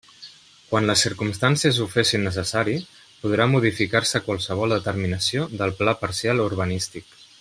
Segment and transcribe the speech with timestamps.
[0.69, 2.73] Quan les circumstàncies ho fessin necessari
[3.25, 7.15] podrà modificar-se qualsevol determinació del Pla Parcial Urbanístic.